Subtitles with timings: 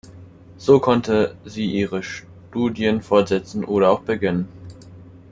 [0.57, 4.47] So konnten sie ihre Studien fortsetzen oder auch beginnen.